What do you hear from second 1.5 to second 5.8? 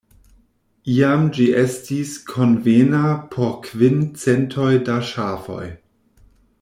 estis konvena por kvin centoj da ŝafoj.